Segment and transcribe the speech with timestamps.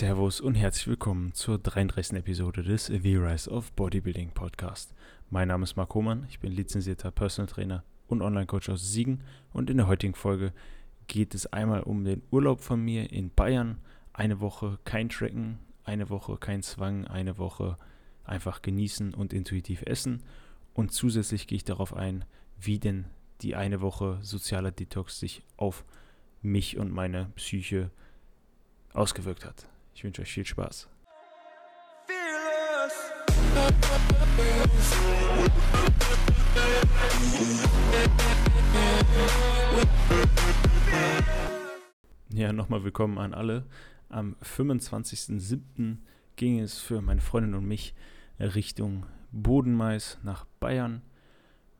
[0.00, 2.16] Servus und herzlich willkommen zur 33.
[2.16, 4.94] Episode des The Rise of Bodybuilding Podcast.
[5.28, 9.68] Mein Name ist Marc Hohmann, ich bin lizenzierter Personal Trainer und Online-Coach aus Siegen und
[9.68, 10.54] in der heutigen Folge
[11.06, 13.76] geht es einmal um den Urlaub von mir in Bayern.
[14.14, 17.76] Eine Woche kein Tracken, eine Woche kein Zwang, eine Woche
[18.24, 20.22] einfach genießen und intuitiv essen
[20.72, 22.24] und zusätzlich gehe ich darauf ein,
[22.58, 23.04] wie denn
[23.42, 25.84] die eine Woche sozialer Detox sich auf
[26.40, 27.90] mich und meine Psyche
[28.94, 29.69] ausgewirkt hat.
[29.94, 30.88] Ich wünsche euch viel Spaß.
[42.30, 43.66] Ja, nochmal willkommen an alle.
[44.08, 45.98] Am 25.07.
[46.36, 47.94] ging es für meine Freundin und mich
[48.38, 51.02] Richtung Bodenmais nach Bayern.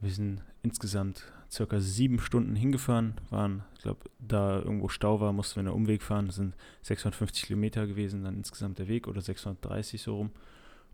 [0.01, 5.57] Wir sind insgesamt circa sieben Stunden hingefahren, waren, ich glaube, da irgendwo Stau war, mussten
[5.57, 6.27] wir einen Umweg fahren.
[6.27, 10.31] Das sind 650 Kilometer gewesen, dann insgesamt der Weg oder 630 so rum.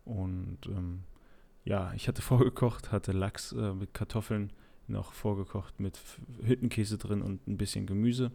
[0.03, 1.03] Und ähm,
[1.63, 4.51] ja, ich hatte vorgekocht, hatte Lachs äh, mit Kartoffeln
[4.87, 5.99] noch vorgekocht mit
[6.41, 8.31] Hüttenkäse drin und ein bisschen Gemüse.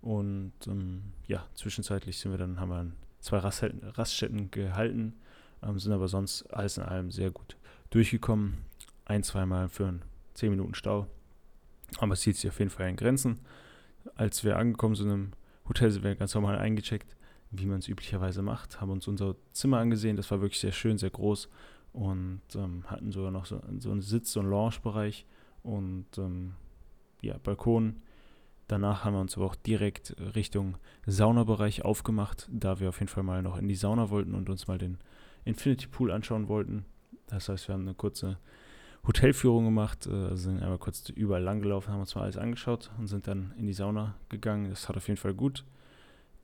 [0.00, 5.14] Und ähm, ja, zwischenzeitlich sind wir dann, haben wir zwei Raststätten gehalten,
[5.62, 7.56] ähm, sind aber sonst alles in allem sehr gut
[7.90, 8.58] durchgekommen.
[9.04, 10.02] Ein, zweimal für einen
[10.34, 11.06] 10 Minuten Stau
[11.98, 13.40] aber es hielt sich auf jeden Fall in Grenzen.
[14.14, 15.32] Als wir angekommen sind im
[15.68, 17.16] Hotel, sind wir ganz normal eingecheckt,
[17.50, 20.16] wie man es üblicherweise macht, haben uns unser Zimmer angesehen.
[20.16, 21.48] Das war wirklich sehr schön, sehr groß
[21.92, 25.26] und ähm, hatten sogar noch so, so einen Sitz- und Lounge-Bereich
[25.62, 26.54] und ähm,
[27.22, 28.02] ja, Balkon.
[28.68, 33.22] Danach haben wir uns aber auch direkt Richtung Saunabereich aufgemacht, da wir auf jeden Fall
[33.22, 34.98] mal noch in die Sauna wollten und uns mal den
[35.44, 36.84] Infinity Pool anschauen wollten.
[37.28, 38.38] Das heißt, wir haben eine kurze
[39.06, 43.06] Hotelführung gemacht, äh, sind einmal kurz überall lang gelaufen, haben uns mal alles angeschaut und
[43.06, 44.70] sind dann in die Sauna gegangen.
[44.70, 45.64] Das hat auf jeden Fall gut.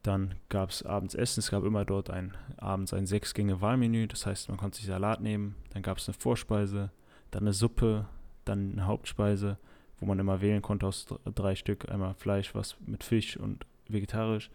[0.02, 1.40] Dann gab es abends Essen.
[1.40, 4.06] Es gab immer dort ein, abends ein Sechs-Gänge-Wahlmenü.
[4.06, 5.56] Das heißt, man konnte sich Salat nehmen.
[5.70, 6.90] Dann gab es eine Vorspeise,
[7.30, 8.06] dann eine Suppe,
[8.44, 9.56] dann eine Hauptspeise,
[9.98, 11.90] wo man immer wählen konnte aus drei Stück.
[11.90, 14.50] Einmal Fleisch, was mit Fisch und vegetarisch.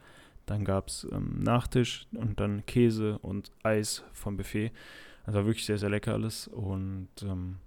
[0.45, 4.71] Dann gab es ähm, Nachtisch und dann Käse und Eis vom Buffet.
[5.25, 6.47] Also wirklich sehr, sehr lecker alles.
[6.47, 7.57] Und ähm,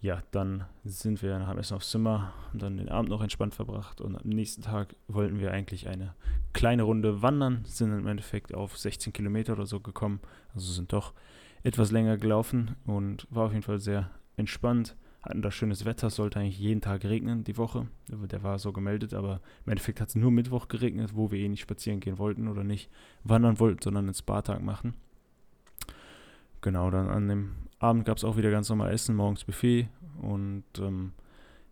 [0.00, 4.00] ja, dann sind wir dem Essen aufs Zimmer, haben dann den Abend noch entspannt verbracht
[4.00, 6.14] und am nächsten Tag wollten wir eigentlich eine
[6.54, 10.20] kleine Runde wandern, sind im Endeffekt auf 16 Kilometer oder so gekommen,
[10.54, 11.12] also sind doch
[11.62, 14.96] etwas länger gelaufen und war auf jeden Fall sehr entspannt.
[15.22, 17.86] Hatten da schönes Wetter, sollte eigentlich jeden Tag regnen die Woche.
[18.08, 21.48] Der war so gemeldet, aber im Endeffekt hat es nur Mittwoch geregnet, wo wir eh
[21.48, 22.90] nicht spazieren gehen wollten oder nicht
[23.22, 24.94] wandern wollten, sondern einen Spa-Tag machen.
[26.62, 29.88] Genau, dann an dem Abend gab es auch wieder ganz normal Essen, morgens Buffet.
[30.20, 31.12] Und ähm,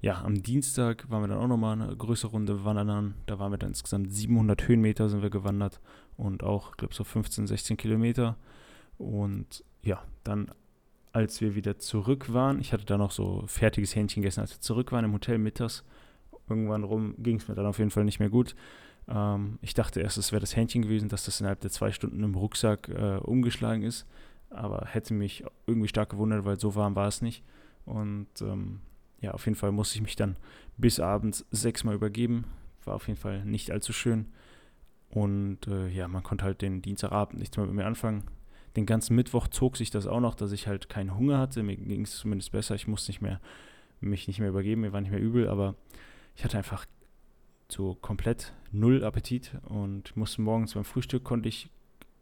[0.01, 3.15] ja, am Dienstag waren wir dann auch nochmal eine größere Runde wandern.
[3.27, 5.81] Da waren wir dann insgesamt 700 Höhenmeter sind wir gewandert
[6.17, 8.37] und auch, glaube, so 15, 16 Kilometer.
[8.97, 10.51] Und ja, dann,
[11.13, 14.61] als wir wieder zurück waren, ich hatte da noch so fertiges Hähnchen gegessen, als wir
[14.61, 15.85] zurück waren im Hotel mittags.
[16.49, 18.57] Irgendwann rum ging es mir dann auf jeden Fall nicht mehr gut.
[19.09, 22.23] Ähm, ich dachte erst, es wäre das Hähnchen gewesen, dass das innerhalb der zwei Stunden
[22.23, 24.07] im Rucksack äh, umgeschlagen ist
[24.51, 27.45] aber hätte mich irgendwie stark gewundert, weil so warm war es nicht.
[27.85, 28.81] Und ähm,
[29.21, 30.37] ja, auf jeden Fall musste ich mich dann
[30.77, 32.45] bis abends sechsmal übergeben.
[32.85, 34.27] War auf jeden Fall nicht allzu schön.
[35.11, 38.25] Und äh, ja, man konnte halt den Dienstagabend nichts mehr mit mir anfangen.
[38.77, 41.63] Den ganzen Mittwoch zog sich das auch noch, dass ich halt keinen Hunger hatte.
[41.63, 42.75] Mir ging es zumindest besser.
[42.75, 43.41] Ich musste nicht mehr,
[44.01, 45.75] mich nicht mehr übergeben, mir war nicht mehr übel, aber
[46.37, 46.87] ich hatte einfach
[47.69, 51.69] so komplett null Appetit und musste morgens beim Frühstück konnte ich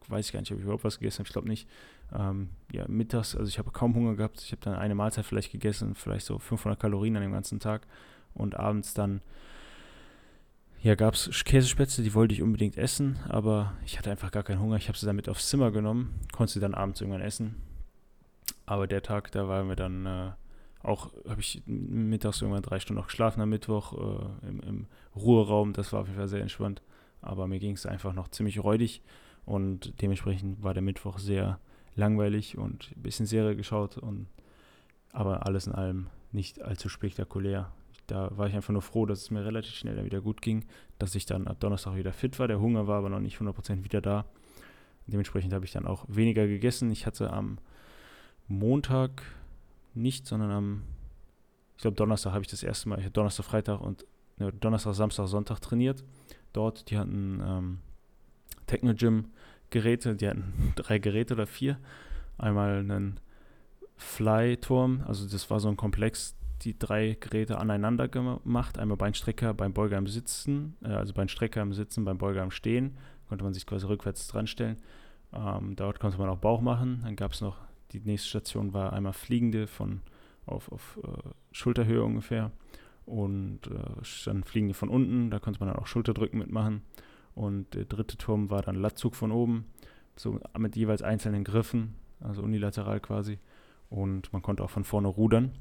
[0.09, 1.69] weiß ich gar nicht, ob ich überhaupt was gegessen habe, ich glaube nicht.
[2.15, 4.41] Ähm, ja, mittags, also ich habe kaum Hunger gehabt.
[4.43, 7.87] Ich habe dann eine Mahlzeit vielleicht gegessen, vielleicht so 500 Kalorien an dem ganzen Tag.
[8.35, 9.23] Und abends dann,
[10.83, 14.61] ja, gab es Käsespätzle, die wollte ich unbedingt essen, aber ich hatte einfach gar keinen
[14.61, 14.77] Hunger.
[14.77, 17.57] Ich habe sie dann mit aufs Zimmer genommen, konnte sie dann abends irgendwann essen.
[18.67, 20.31] Aber der Tag, da waren wir dann äh,
[20.83, 25.73] auch, habe ich mittags irgendwann drei Stunden noch geschlafen am Mittwoch äh, im, im Ruheraum.
[25.73, 26.83] Das war auf jeden Fall sehr entspannt.
[27.23, 29.03] Aber mir ging es einfach noch ziemlich räudig.
[29.45, 31.59] Und dementsprechend war der Mittwoch sehr
[31.97, 33.99] langweilig und ein bisschen Serie geschaut.
[33.99, 34.29] Und,
[35.13, 37.73] aber alles in allem nicht allzu spektakulär.
[38.07, 40.65] Da war ich einfach nur froh, dass es mir relativ schnell wieder gut ging,
[40.99, 42.47] dass ich dann ab Donnerstag wieder fit war.
[42.47, 44.27] Der Hunger war aber noch nicht 100% wieder da.
[45.07, 46.91] Dementsprechend habe ich dann auch weniger gegessen.
[46.91, 47.59] Ich hatte am
[48.49, 49.23] Montag
[49.95, 50.83] nicht, sondern am,
[51.77, 54.05] ich glaube Donnerstag habe ich das erste Mal, ich habe Donnerstag, Freitag und
[54.39, 56.05] ne, Donnerstag, Samstag, Sonntag trainiert.
[56.53, 57.79] Dort, die hatten ähm,
[58.67, 59.27] Techno Gym
[59.71, 61.79] Geräte, die hatten drei Geräte oder vier.
[62.39, 63.21] Einmal einen
[63.97, 68.79] Fly-Turm, also das war so ein Komplex, die drei Geräte aneinander gemacht.
[68.79, 72.97] Einmal Beinstrecker beim Beuger im Sitzen, äh, also Beinstrecker im Sitzen, beim Beuger im Stehen,
[73.29, 74.77] konnte man sich quasi rückwärts dran stellen.
[75.33, 77.01] Ähm, dort konnte man auch Bauch machen.
[77.05, 77.59] Dann gab es noch,
[77.93, 80.01] die nächste Station war einmal Fliegende von
[80.47, 82.53] auf, auf äh, Schulterhöhe ungefähr
[83.05, 86.83] und äh, dann Fliegende von unten, da konnte man dann auch Schulterdrücken mitmachen.
[87.37, 89.67] Und der dritte Turm war dann Latzug von oben,
[90.17, 93.39] so mit jeweils einzelnen Griffen, also unilateral quasi.
[93.91, 95.53] Und man konnte auch von vorne rudern.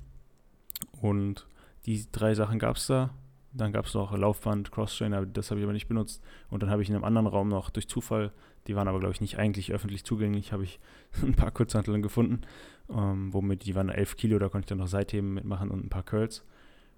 [1.01, 1.48] Und
[1.86, 3.13] die drei Sachen gab es da.
[3.51, 6.24] Dann gab es noch Laufband, Crosstrainer, das habe ich aber nicht benutzt.
[6.50, 8.31] Und dann habe ich in einem anderen Raum noch durch Zufall,
[8.68, 10.80] die waren aber, glaube ich, nicht eigentlich öffentlich zugänglich, habe ich
[11.22, 12.42] ein paar Kurzhanteln gefunden,
[12.89, 15.89] ähm, womit die waren 11 Kilo, da konnte ich dann noch Seitheben mitmachen und ein
[15.89, 16.45] paar Curls.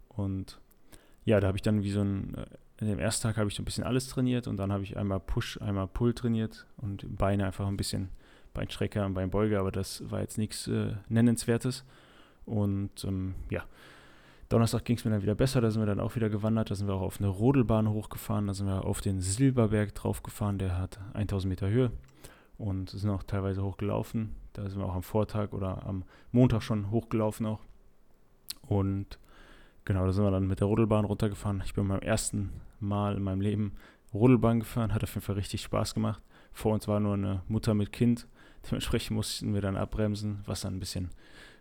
[0.08, 0.60] Und
[1.26, 2.46] ja, da habe ich dann wie so ein, äh,
[2.80, 4.98] in dem ersten Tag habe ich so ein bisschen alles trainiert und dann habe ich
[4.98, 8.10] einmal Push, einmal Pull trainiert und Beine einfach ein bisschen
[8.54, 11.84] Beinstrecker und Beinbeuge, aber das war jetzt nichts äh, Nennenswertes.
[12.46, 13.64] Und ähm, ja,
[14.50, 16.76] Donnerstag ging es mir dann wieder besser, da sind wir dann auch wieder gewandert, da
[16.76, 20.78] sind wir auch auf eine Rodelbahn hochgefahren, da sind wir auf den Silberberg draufgefahren, der
[20.78, 21.92] hat 1000 Meter Höhe
[22.58, 24.36] und sind auch teilweise hochgelaufen.
[24.54, 27.60] Da sind wir auch am Vortag oder am Montag schon hochgelaufen auch.
[28.68, 29.20] Und
[29.88, 31.64] genau, da sind wir dann mit der Rodelbahn runtergefahren.
[31.66, 33.74] Ich bin beim ersten Mal in meinem Leben
[34.14, 36.22] Rodelbahn gefahren, hat auf jeden Fall richtig Spaß gemacht.
[36.52, 38.28] Vor uns war nur eine Mutter mit Kind,
[38.66, 41.10] dementsprechend mussten wir dann abbremsen, was dann ein bisschen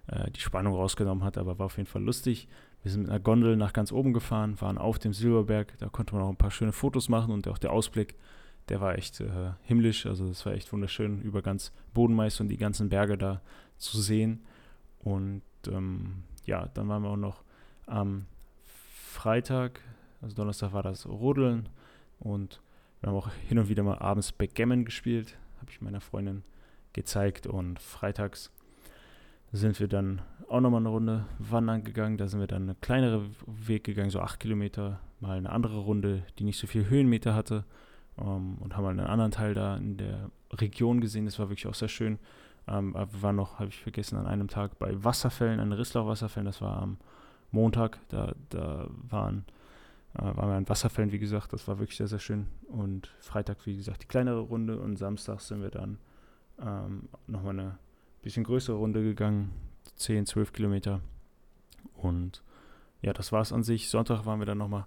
[0.09, 2.49] äh, die Spannung rausgenommen hat, aber war auf jeden Fall lustig.
[2.83, 6.15] Wir sind mit einer Gondel nach ganz oben gefahren, waren auf dem Silberberg, da konnte
[6.15, 8.17] man auch ein paar schöne Fotos machen und auch der Ausblick,
[8.69, 12.57] der war echt äh, himmlisch, also das war echt wunderschön, über ganz Bodenmeister und die
[12.57, 13.41] ganzen Berge da
[13.77, 14.43] zu sehen.
[14.99, 17.46] Und ähm, ja, dann waren wir auch noch
[17.87, 18.27] am
[18.65, 19.81] Freitag,
[20.21, 21.69] also Donnerstag war das Rodeln
[22.19, 22.61] und
[23.01, 26.43] wir haben auch hin und wieder mal abends Backgammon gespielt, habe ich meiner Freundin
[26.93, 28.51] gezeigt und freitags
[29.53, 32.17] sind wir dann auch nochmal eine Runde wandern gegangen.
[32.17, 36.23] Da sind wir dann eine kleinere Weg gegangen, so acht Kilometer, mal eine andere Runde,
[36.39, 37.65] die nicht so viel Höhenmeter hatte.
[38.17, 41.27] Um, ähm, und haben mal einen anderen Teil da in der Region gesehen.
[41.27, 42.19] Das war wirklich auch sehr schön.
[42.67, 46.47] Um, ähm, wir waren noch, habe ich vergessen, an einem Tag bei Wasserfällen, an Risslau-Wasserfällen.
[46.47, 46.97] Das war am
[47.51, 47.99] Montag.
[48.09, 49.45] Da, da waren,
[50.15, 51.53] äh, waren wir an Wasserfällen, wie gesagt.
[51.53, 52.47] Das war wirklich sehr, sehr schön.
[52.69, 54.79] Und Freitag, wie gesagt, die kleinere Runde.
[54.79, 55.99] Und Samstag sind wir dann
[56.61, 57.79] ähm, nochmal eine
[58.23, 59.53] bisschen größere Runde gegangen,
[59.97, 61.01] 10, 12 Kilometer.
[61.95, 62.43] Und
[63.03, 63.89] ja, das war es an sich.
[63.89, 64.87] Sonntag waren wir dann nochmal,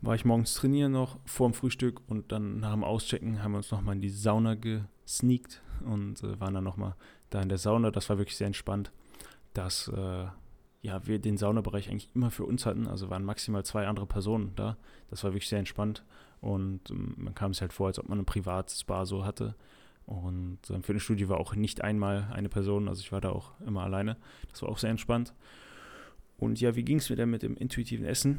[0.00, 3.58] war ich morgens trainieren noch vor dem Frühstück und dann nach dem Auschecken haben wir
[3.58, 6.94] uns nochmal in die Sauna gesneakt und äh, waren dann nochmal
[7.30, 7.90] da in der Sauna.
[7.90, 8.92] Das war wirklich sehr entspannt,
[9.54, 10.26] dass äh,
[10.80, 12.86] ja, wir den Saunabereich eigentlich immer für uns hatten.
[12.86, 14.76] Also waren maximal zwei andere Personen da.
[15.10, 16.04] Das war wirklich sehr entspannt
[16.40, 19.54] und ähm, man kam es halt vor, als ob man ein privates Bar so hatte.
[20.06, 23.30] Und ähm, für eine Studie war auch nicht einmal eine Person, also ich war da
[23.30, 24.16] auch immer alleine.
[24.50, 25.34] Das war auch sehr entspannt.
[26.38, 28.38] Und ja, wie ging es mir denn mit dem intuitiven Essen?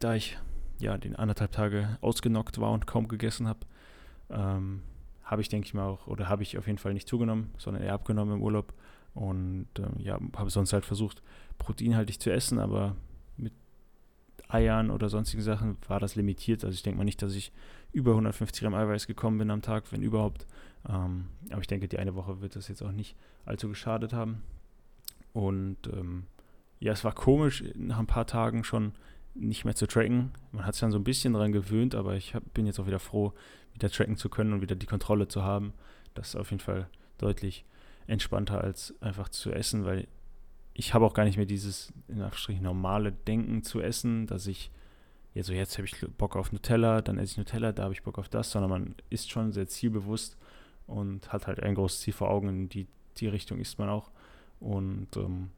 [0.00, 0.38] Da ich
[0.80, 3.60] ja den anderthalb Tage ausgenockt war und kaum gegessen habe,
[4.30, 4.82] ähm,
[5.22, 7.82] habe ich, denke ich mal, auch, oder habe ich auf jeden Fall nicht zugenommen, sondern
[7.82, 8.74] eher abgenommen im Urlaub.
[9.14, 11.22] Und ähm, ja, habe sonst halt versucht,
[11.58, 12.96] proteinhaltig zu essen, aber
[13.36, 13.52] mit
[14.48, 16.64] Eiern oder sonstigen Sachen war das limitiert.
[16.64, 17.52] Also ich denke mal nicht, dass ich
[17.92, 20.46] über 150 Gramm Eiweiß gekommen bin am Tag, wenn überhaupt.
[20.88, 24.42] Ähm, aber ich denke, die eine Woche wird das jetzt auch nicht allzu geschadet haben.
[25.32, 26.24] Und ähm,
[26.80, 28.92] ja, es war komisch, nach ein paar Tagen schon
[29.34, 30.32] nicht mehr zu tracken.
[30.52, 32.86] Man hat sich dann so ein bisschen daran gewöhnt, aber ich hab, bin jetzt auch
[32.86, 33.32] wieder froh,
[33.72, 35.72] wieder tracken zu können und wieder die Kontrolle zu haben.
[36.14, 36.88] Das ist auf jeden Fall
[37.18, 37.64] deutlich
[38.06, 40.06] entspannter als einfach zu essen, weil
[40.74, 44.70] ich habe auch gar nicht mehr dieses in Anführungsstrichen normale Denken zu essen, dass ich
[45.34, 48.02] jetzt so jetzt habe ich Bock auf Nutella, dann esse ich Nutella, da habe ich
[48.02, 50.36] Bock auf das, sondern man ist schon sehr zielbewusst
[50.86, 54.10] und hat halt ein großes Ziel vor Augen, in die, die Richtung ist man auch.
[54.60, 55.50] Und ähm,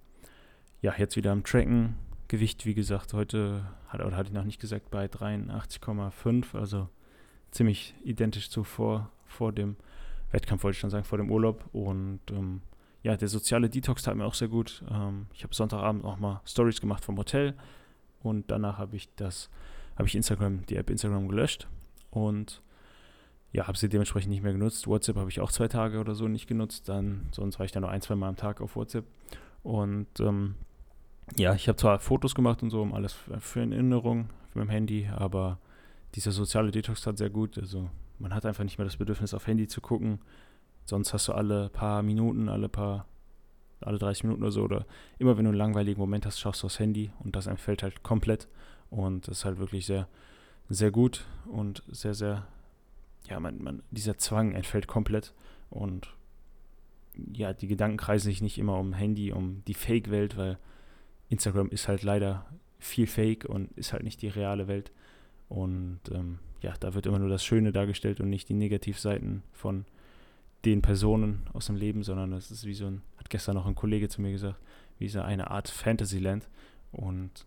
[0.82, 1.96] ja, jetzt wieder am Tracken.
[2.28, 6.88] Gewicht, wie gesagt, heute hat, oder hatte ich noch nicht gesagt, bei 83,5, also
[7.50, 9.76] ziemlich identisch zu vor, vor dem
[10.30, 11.64] Wettkampf, wollte ich schon sagen, vor dem Urlaub.
[11.72, 12.62] Und ähm,
[13.02, 14.82] ja, der soziale Detox tat mir auch sehr gut.
[14.90, 17.54] Ähm, ich habe Sonntagabend auch mal Stories gemacht vom Hotel
[18.22, 19.48] und danach habe ich das,
[19.96, 21.68] habe ich Instagram, die App Instagram gelöscht
[22.10, 22.62] und
[23.52, 24.86] ja, habe sie dementsprechend nicht mehr genutzt.
[24.86, 26.88] WhatsApp habe ich auch zwei Tage oder so nicht genutzt.
[26.88, 29.06] Dann, sonst war ich dann nur ein, zwei Mal am Tag auf WhatsApp.
[29.62, 30.56] Und ähm,
[31.36, 35.08] ja, ich habe zwar Fotos gemacht und so, um alles für Erinnerung mit dem Handy,
[35.14, 35.58] aber
[36.14, 37.58] dieser soziale Detox tat sehr gut.
[37.58, 40.20] Also man hat einfach nicht mehr das Bedürfnis, auf Handy zu gucken.
[40.84, 43.06] Sonst hast du alle paar Minuten, alle paar,
[43.80, 44.86] alle 30 Minuten oder so, oder
[45.18, 48.02] immer wenn du einen langweiligen Moment hast, schaust du aufs Handy und das entfällt halt
[48.02, 48.48] komplett.
[48.90, 50.08] Und das ist halt wirklich sehr,
[50.68, 52.46] sehr gut und sehr, sehr
[53.28, 55.34] ja, man, man, dieser Zwang entfällt komplett
[55.70, 56.08] und
[57.32, 60.58] ja, die Gedanken kreisen sich nicht immer um Handy, um die Fake-Welt, weil
[61.28, 62.46] Instagram ist halt leider
[62.78, 64.92] viel Fake und ist halt nicht die reale Welt.
[65.48, 69.84] Und ähm, ja, da wird immer nur das Schöne dargestellt und nicht die Negativseiten von
[70.64, 73.74] den Personen aus dem Leben, sondern das ist wie so ein, hat gestern noch ein
[73.74, 74.58] Kollege zu mir gesagt,
[74.98, 76.48] wie so eine Art Fantasyland.
[76.92, 77.46] Und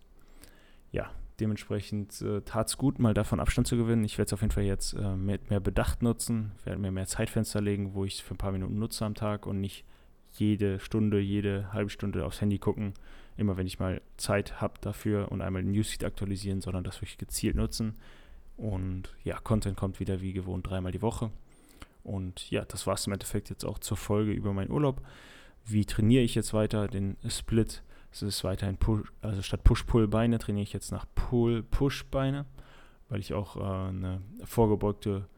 [0.92, 4.04] ja, dementsprechend äh, tat es gut, mal davon Abstand zu gewinnen.
[4.04, 7.06] Ich werde es auf jeden Fall jetzt äh, mit mehr Bedacht nutzen, werde mir mehr
[7.06, 9.84] Zeitfenster legen, wo ich es für ein paar Minuten nutze am Tag und nicht
[10.32, 12.94] jede Stunde, jede halbe Stunde aufs Handy gucken,
[13.36, 17.18] immer wenn ich mal Zeit habe dafür und einmal den Newsfeed aktualisieren, sondern das wirklich
[17.18, 17.96] gezielt nutzen.
[18.56, 21.30] Und ja, Content kommt wieder wie gewohnt dreimal die Woche.
[22.02, 25.02] Und ja, das war es im Endeffekt jetzt auch zur Folge über meinen Urlaub.
[25.64, 27.82] Wie trainiere ich jetzt weiter den Split?
[28.12, 32.44] Es ist weiterhin Push, also statt Push-Pull-Beine trainiere ich jetzt nach Pull-Push-Beine,
[33.08, 35.28] weil ich auch äh, eine vorgebeugte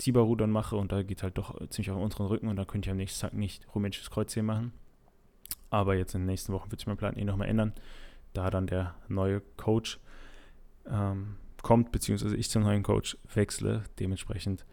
[0.00, 2.88] Tiberrudern mache und da geht halt doch ziemlich auf den unteren Rücken und da könnte
[2.88, 4.72] ich am nächsten Tag nicht rumänisches Kreuzheben machen.
[5.68, 7.74] Aber jetzt in den nächsten Wochen wird sich mein Plan eh nochmal ändern,
[8.32, 10.00] da dann der neue Coach
[10.86, 13.84] ähm, kommt, beziehungsweise ich zum neuen Coach wechsle.
[13.98, 14.64] Dementsprechend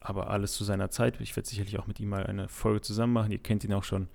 [0.00, 1.20] aber alles zu seiner Zeit.
[1.20, 3.30] Ich werde sicherlich auch mit ihm mal eine Folge zusammen machen.
[3.30, 4.08] Ihr kennt ihn auch schon.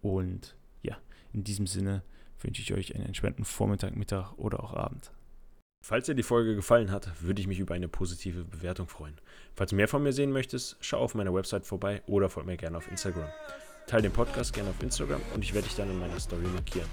[0.00, 0.96] Und ja,
[1.32, 2.02] in diesem Sinne
[2.40, 5.10] wünsche ich euch einen entspannten Vormittag, Mittag oder auch Abend.
[5.84, 9.16] Falls dir die Folge gefallen hat, würde ich mich über eine positive Bewertung freuen.
[9.56, 12.56] Falls du mehr von mir sehen möchtest, schau auf meiner Website vorbei oder folg mir
[12.56, 13.28] gerne auf Instagram.
[13.88, 16.86] Teile den Podcast gerne auf Instagram und ich werde dich dann in meiner Story markieren.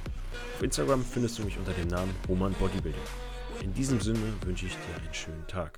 [0.55, 3.00] Auf Instagram findest du mich unter dem Namen Roman Bodybuilding.
[3.62, 5.77] In diesem Sinne wünsche ich dir einen schönen Tag.